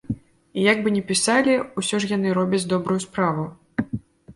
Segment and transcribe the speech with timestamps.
[0.61, 1.53] І як бы не пісалі,
[1.83, 3.51] усё ж яны робяць добрую справу.